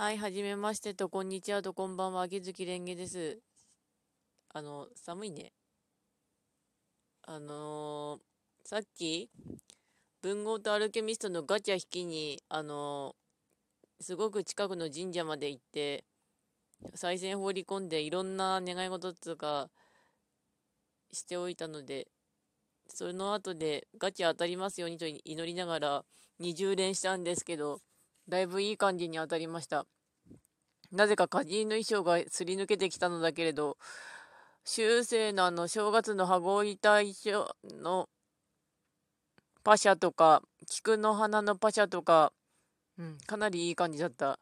[0.00, 3.40] はい、はじめましてと、こんにちはと、こんばんは、秋月蓮華です。
[4.54, 5.52] あの、寒いね。
[7.22, 9.28] あのー、さっき、
[10.22, 16.04] 文豪とアルケミストのガチャ引きに、あのー、すごく近くの神社まで行って、
[16.94, 19.68] 賽銭放り込んで、いろんな願い事とか、
[21.10, 22.06] しておいたので、
[22.86, 26.04] その後でガチャ当たりますようにと祈りながら
[26.38, 27.80] 20連したんですけど、
[28.28, 29.86] だいぶいい感じに当たりました。
[30.92, 33.76] なぜか歌人の衣装がすり抜けてきたのだけれど、
[34.64, 38.08] 修正のあの正月の羽子板衣装の
[39.64, 42.32] パシャとか、菊の花のパシャとか、
[42.98, 44.38] うん、かなりいい感じだった。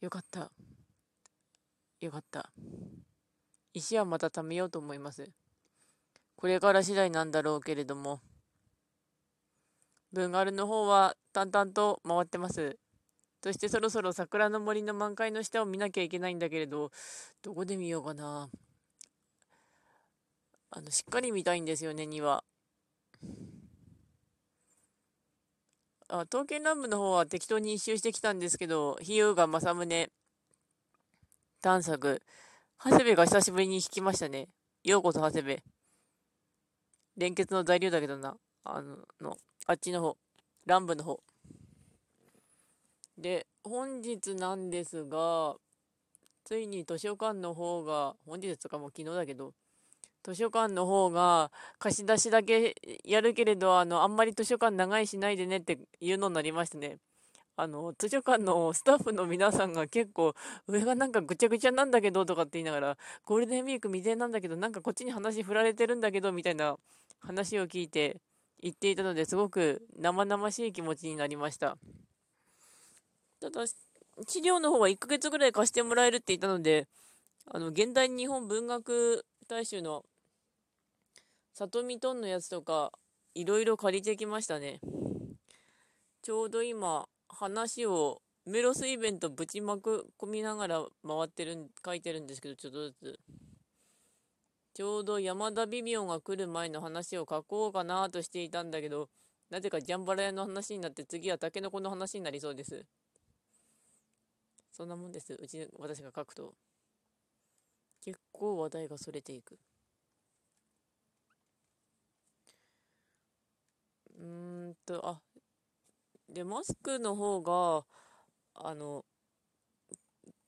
[0.00, 0.50] よかった。
[2.00, 2.50] よかった。
[3.72, 5.30] 石はまた貯めようと思います。
[6.36, 8.20] これから次第なんだろうけれども。
[10.12, 12.78] 文丸の方は淡々と回ってます。
[13.42, 16.90] そしてそろそろ桜の森の満開の下を見なきゃいけないんだけれど、
[17.42, 18.50] どこで見ようかな。
[20.70, 22.44] あの、しっかり見たいんですよね、庭。
[26.08, 30.10] あ、刀剣乱舞の方は適当に一周してきたんですけど、比喩が正宗
[31.62, 32.22] 探索。
[32.82, 34.48] 長谷部が久しぶりに弾きましたね。
[34.84, 35.58] ようこそ長谷部。
[37.16, 38.36] 連結の材料だけどな。
[38.64, 39.36] あの、の
[39.70, 40.16] あっちの方。
[40.66, 41.20] 乱舞の方。
[43.16, 45.54] で、本日なんですが、
[46.42, 49.54] ついに図書館の方が、本日とかも昨日だけど、
[50.24, 56.98] 図書館の方が貸し出しだけやるけれど、あの、あんまり図書館長いしないでねっていうのになりましたね。
[57.54, 60.34] あの、図書館のスタッフの皆さんが結構、
[60.66, 66.76] 上がなんかぐちゃぐちゃなんだけどとかって言いながら、ゴールデンウィーク未定なんだけど、なんかこっちに話振られてるんだけど、みたいな
[67.20, 68.20] 話を聞いて、
[68.62, 71.78] 言っていたのですごく生々しい気持ちになりました。
[73.40, 73.64] ただ、
[74.28, 76.86] 資料の方は1ヶ月ぐらい貸してもらえるって言ったので、
[77.46, 80.04] あの、現代日本文学大衆の
[81.54, 82.92] 里見トンのやつとか、
[83.34, 84.80] いろいろ借りてきましたね。
[86.22, 93.20] ちょうど今、話をメロスイベントぶちまく込みながら回ってる、書いてるんですけど、ちょっとずつ。
[94.80, 99.10] ちょうど山田ビビオンが来る前の話を書こうかなとしていたんだけど、
[99.50, 102.86] なぜかジャンバラ屋の話になって次はタケノコの話になりそうです。
[104.72, 105.34] そんなもんです。
[105.38, 106.54] うち、私が書くと。
[108.02, 109.58] 結構話題がそれていく。
[114.18, 115.20] うーんと、あ、
[116.26, 117.84] で、マスクの方が、
[118.54, 119.04] あの、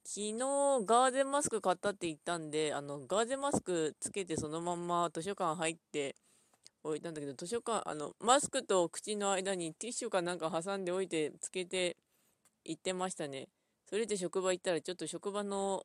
[0.05, 0.35] 昨日
[0.85, 6.17] ガーゼマスク買ったって言ったんで、あの、ガーゼマスクつけてそのまんま図書館入って
[6.83, 11.97] 置いたんだけど、図書館、あの、マスクと口の間にティッシュかなんか挟んでおいてつけて
[12.65, 13.49] 行ってましたね。
[13.89, 15.85] それで職場行ったらちょっと職場の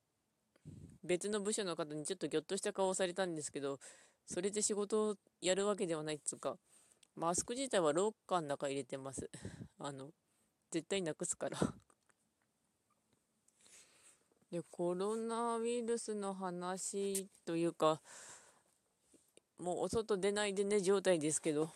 [1.04, 3.80] 別の部署の方にちょっとぎょっとした顔をされたんですけど、
[4.26, 6.58] それで仕事をやるわけではないっつうか、
[7.16, 9.30] マスク自体はロッカーの中入れてます。
[9.80, 10.10] あの、
[10.72, 11.58] 絶対なくすから
[14.52, 18.00] で、コロナウイルスの話というか、
[19.60, 21.70] もうお外出ないでね状態ですけど、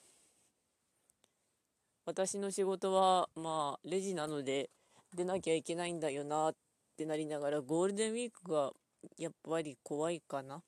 [2.06, 4.70] 私の仕事は、まあ、レジなので、
[5.14, 6.56] 出なきゃいけないんだよなっ
[6.96, 8.72] てなりながら、ゴールデンウィークが
[9.18, 10.64] やっぱり怖いかな。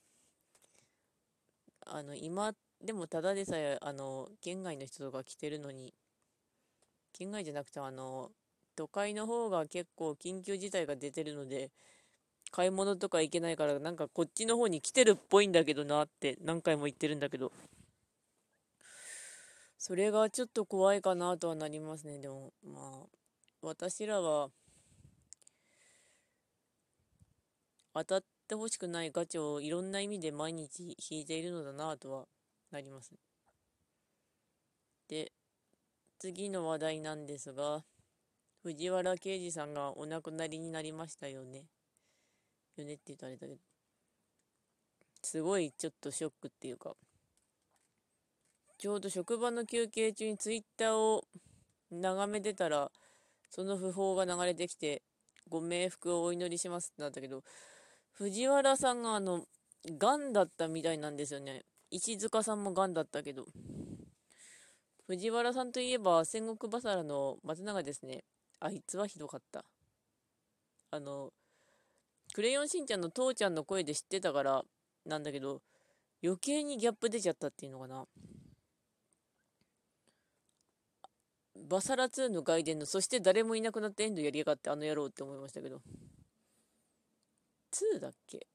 [1.86, 2.54] あの、今、
[2.84, 5.94] でもただでさえ、あの、県外の人とか来てるのに、
[7.14, 8.32] 県外じゃなくて、あの、
[8.76, 11.72] 都会の方が結構緊急事態が出てるので、
[12.54, 17.52] 買い物とか行けないから、なんかこっちの方に来てるっぽいんだけどなって何回も言ってるんだけど。
[19.80, 22.20] それがちょっと怖いかなとはなりますね。
[22.20, 23.08] でも、まあ、
[23.64, 24.50] 私らは、
[27.96, 32.28] 当たってほしくないガチをいろんな意味で毎日引いているのだなとは
[32.70, 33.14] なります。
[35.08, 35.32] で、
[36.20, 37.84] 次の話題なんですが、
[38.62, 41.66] 藤原啓治さんがお亡くなりになりましたよね。
[42.82, 43.60] よねって言うとあれだけど。
[45.22, 46.96] すごいちょっとショックっていうか。
[48.78, 51.24] ちょうど職場の休憩中にツイッターを
[51.92, 52.92] 眺めてたら、
[53.50, 55.02] その訃報が流れてきて、
[55.48, 57.44] ご冥福をお祈りしますってなったけど、
[58.12, 59.46] 藤原さんがあの、
[59.86, 61.64] ガンだったみたいなんですよね。
[61.92, 63.46] 石塚さんもガンだったけど。
[65.08, 68.24] 藤原さんといえば、戦国バサラの松永ですね。
[68.60, 69.66] あいつはひどかった。
[70.92, 71.32] あの、
[72.34, 74.64] クレヨンしんちゃんの父ちゃんの声で知ってたから
[75.06, 75.62] なんだけど、
[76.24, 78.06] 余計にギャップ出ちゃったっていうのかな。
[81.70, 85.82] バサラ2の外伝の、そして誰もいなくなってエンドやりやがってあの野郎って思いましたけど。
[87.72, 88.48] 2だっけ？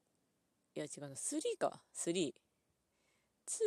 [0.74, 2.32] いや違うな、3か、3。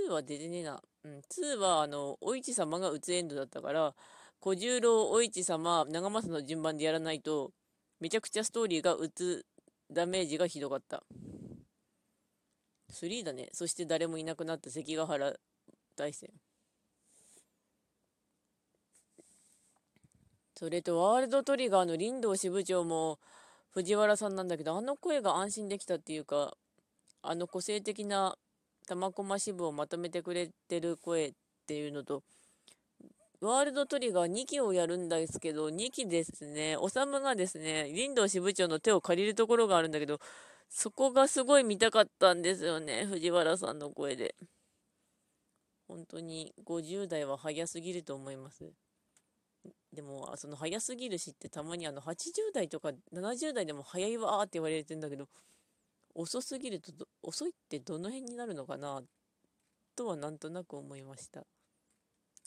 [0.08, 0.82] 2は出てねえな。
[1.04, 3.96] うん、2は、あの、お市様が打つエンドだったから、
[4.40, 7.52] 小十郎、お市様、長政の順番でやらないと、
[8.00, 9.46] めちゃくちゃストーリーが打つ
[9.92, 11.04] ダメージがひどかった。
[12.92, 13.50] 3だね。
[13.54, 15.34] そして誰もいなくなった関ヶ原
[15.96, 16.30] 大戦。
[20.56, 23.20] それと、ワールドトリガーの林道支部長も
[23.72, 26.56] 藤原さんなんだけど、あの声が安心できたっていうか、
[27.24, 28.38] あの個性的な
[28.88, 31.34] 玉駒支部をまとめてくれてる声っ
[31.68, 32.24] ていうのと、
[33.42, 40.20] ワールドトリガー2期をやるんですけど、2期ですね、おさむがですね、林道支部長の手を借りるところがあるんだけど、
[40.70, 44.36] そこがすごい見たかったんですよね、藤原さんの声で。
[45.88, 48.72] 本当に50代は早すぎると思います。
[49.92, 55.28] でも、その早すぎるしってたまにあの80代とか70代でも早いわーって言われてんだけど、
[56.14, 59.02] 遅すぎると遅いってどの辺になるのかな
[59.96, 61.44] とはなんとなく思いました。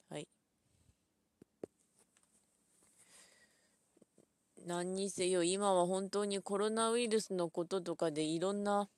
[0.09, 0.29] はい。
[4.67, 8.89] 何にせよ今は本当にコロナウイルスのこととかでいろんな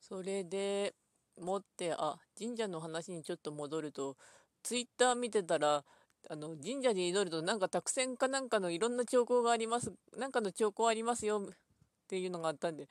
[0.00, 0.94] それで
[1.40, 4.16] もってあ神社の話にちょっと戻ると
[4.62, 5.84] ツイッター見てたら
[6.30, 11.56] あの神社に祈るとなんか託戦かなんかのいろんな兆候がありますなんかの兆候ありますよっ
[12.08, 12.88] ていうのがあったんで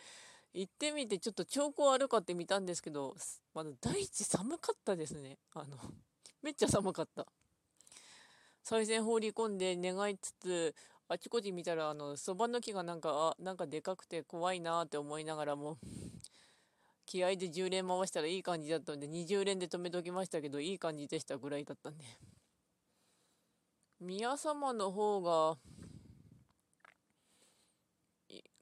[0.54, 3.16] 行ってみてちょっと兆候あるかって見たんですけど
[3.54, 5.38] まだ第一寒かったですね。
[5.54, 5.78] あの
[6.42, 7.28] めっちゃ寒かった。
[8.70, 10.76] 賽銭放り込んで願いつつ
[11.08, 15.78] あちこち見たらあのそばの木がなんかあなんかでかくて怖いなって思いながらも
[17.06, 22.04] 気合で10連回したらいい感じだったんで20連で止めときましたけどいい感じでしたぐらいだったんで。
[24.02, 25.58] 宮様の方が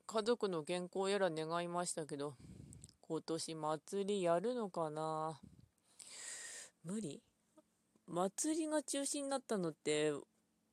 [0.05, 2.35] 家族の健康やら願いましたけど
[3.01, 5.41] 今年祭りやるのかな？
[6.83, 7.24] 無理？
[8.07, 10.13] 祭りが中止になったのって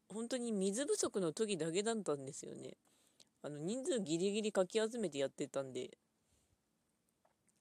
[0.09, 2.75] 本当に水不足の時だけだったんですよね。
[3.43, 5.91] あの人数ギリギリかき集めてやってたんで。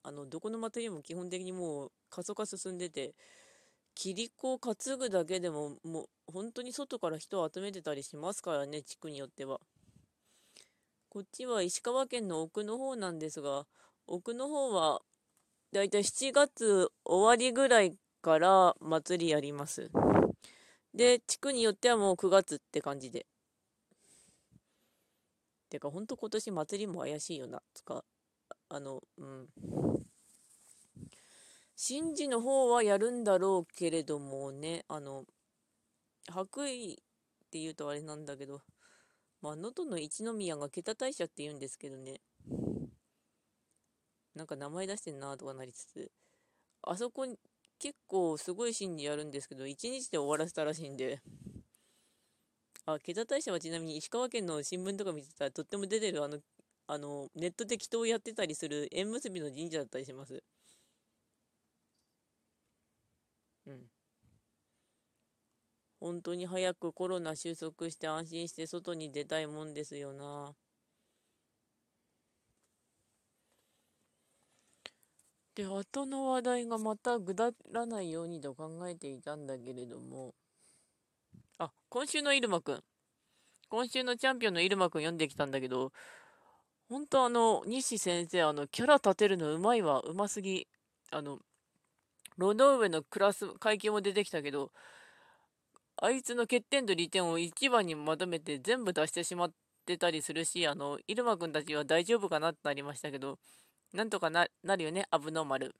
[0.03, 3.13] あのどこの祭りも基本的にもう過疎化進んでて
[3.93, 9.59] キリコを担ぐだけでももう本当に外から人を集めてたりしますからね地区によっては。
[11.09, 13.65] こっちは石川県の奥の方なんですが
[14.07, 15.01] 奥の方は
[15.71, 19.89] だいたい7月終わりぐらいから祭りやります。
[20.93, 23.25] で地区によってはもう9月って感じで。
[25.69, 27.61] てかほんと今年祭りも怪しいよな。
[27.73, 28.03] つか
[28.69, 29.47] あのうん。
[31.83, 35.25] 神事の方はやるんだろうけれどもね、あの、
[36.29, 36.95] 白衣っ
[37.49, 38.61] て言うとあれなんだけど、
[39.41, 42.21] まあ、能登の一宮が桁大社って言うんですけどね、
[44.35, 46.11] なんか名前出してんなとかなりつつ、
[46.83, 47.25] あそこ
[47.81, 51.21] 結構すごい神事やるんですけど、1日で終わらせたらしいんで、
[52.85, 56.39] あ、桁大社はちなみに石川県の新聞とか見てたらとっても出てるあの、
[56.85, 60.43] あの、ネットで祈祷やってたりする縁結びの神社だったりします。
[63.65, 63.89] うん。
[66.01, 70.53] 本当に早くコロナ収束して安心して外に出たいもんですよな。
[75.55, 80.33] で、後の話題がまたぐだらないようにと考えていたんだけれども、
[81.57, 82.83] あ、今週のイルマくん。
[83.69, 85.91] 今週のチャンピオンのイルマくん読んできたんだけど、
[86.89, 90.67] 本当あの、西先生、あの、キャラ立てるのうまいわ、うますぎ。
[91.11, 91.39] あの、
[92.37, 94.71] ロノウェのクラス階級も出てきたけど、
[95.97, 99.51] あいつの欠点と利点を一番にまとめて全部出してしまっ
[99.85, 103.37] てたりするし、あの、入間くんたちは大丈夫かなってなりましたけど、
[103.93, 105.75] なんとかななるよね、アブノーマル。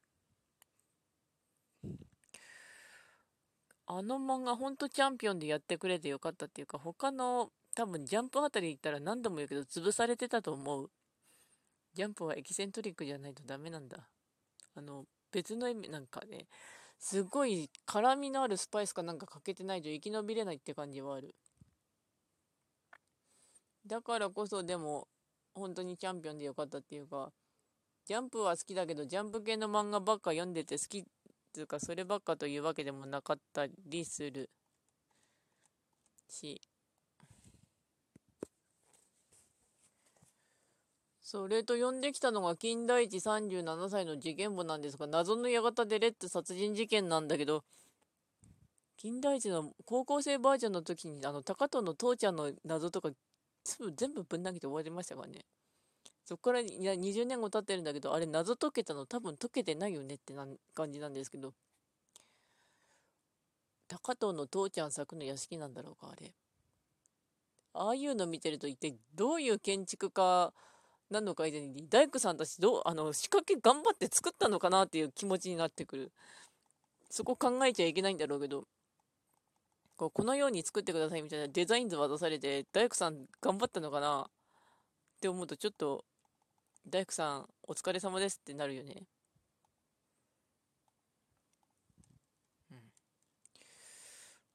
[3.88, 10.90] あの漫画ほんとチャンピオンでやってくれてよかったっていうか、他の多分ジャンプあたり行ったら何度も言うけど潰されてたと思う。
[11.94, 14.08] ジャンプはエキセントリックじゃないとダメなんだ。
[14.76, 16.48] あの、別の意味なんかね
[17.00, 21.34] すごい辛みのあるスパイスかなんかかけてないと生き延びれないって感じはある
[23.88, 25.08] だからこそでも
[25.56, 27.32] 本当にチャンピオンでよかったっていうか
[28.06, 31.04] ジャンプは好きだけどジャンプ系の漫画ばっか読んでて好きっ
[31.54, 34.50] ていうかそればっかというわけでもなかったりする
[36.30, 36.62] し
[41.32, 47.64] それと呼んできたのが金田一37歳の事件簿なんですが、謎の館でレッツ殺人事件なんだけど、
[48.98, 53.12] 金田一の高校生バージョンの時に、あの、高藤の父ちゃんの謎とか、
[53.96, 55.46] 全部ぶん投げて終わりましたからね。
[56.32, 61.54] そこから20年後経ってるんだけど、あれ謎解けたの多分解けてないよねってな感じなんですけど、
[63.90, 66.32] 高藤の父ちゃん作の屋敷なんだろうか、あれ。
[67.74, 70.54] ああいうの見てると一体どういう建築家
[71.10, 76.14] なのか以前に大工さんたちどうあの仕掛け頑張って作ったのかなっていう気持ちになってくる。
[77.10, 78.70] そこ考えちゃいけないんだろうけど。
[79.98, 86.06] こうこのように作ってくださいみたいなデザイン図渡されて大工さん頑張ったのかなって思うとちょっと
[86.88, 89.08] 大工さんお疲れ様ですってなるよね
[92.72, 92.78] うん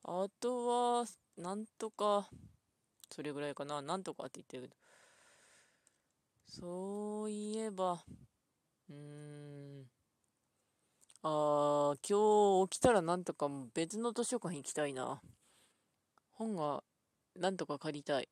[0.04, 1.04] あとは
[1.36, 2.28] なんとか
[3.10, 3.82] それぐらいかな。
[3.82, 4.76] なんとかって言ってるけど。
[6.46, 8.04] そういえば、
[8.90, 8.96] うー
[9.82, 9.86] ん。
[11.22, 15.20] ああ、今日起きたらなんとか別の図書館行きたいな。
[16.32, 16.84] 本が
[17.34, 18.28] なんとか借りたい。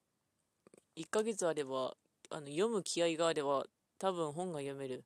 [0.96, 1.96] 1ヶ月あれば、
[2.30, 3.64] あの読む気合があれば、
[3.98, 5.04] 多分本が読める。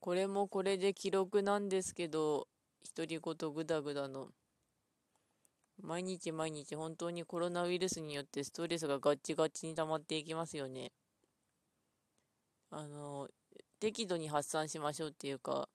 [0.00, 2.46] これもこれで記録なんですけど、
[2.94, 4.28] 独り言ぐだぐだの。
[5.82, 10.92] 毎日毎日本当にコロナウイルスによってストレスがガッチガチに溜まっていきますよね。
[12.70, 13.28] あの、
[13.80, 15.68] 適度に発散しましょうっていうか、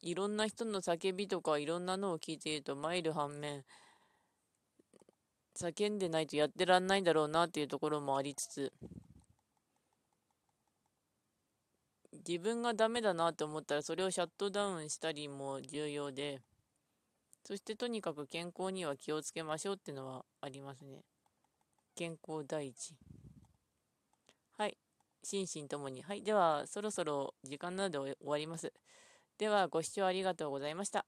[0.00, 3.64] いろんな人の叫びとかいろんなのを聞いていると参る反面、
[5.60, 8.72] 叫んでないとやってらんないんだろうなっていうところもありつつ、
[12.26, 16.40] 自分がダメだなと思ったらそれをシャットダウンしたりも重要で、
[17.44, 21.02] そしてとにかく健康には気をつけましょうってのはありますね。
[21.96, 22.94] 健康第一。
[24.56, 24.76] はい。
[25.24, 26.02] 心身ともに。
[26.02, 26.22] はい。
[26.22, 28.72] では、そろそろ時間なので終わります。
[29.38, 31.06] では、ご視聴ありがとうございました。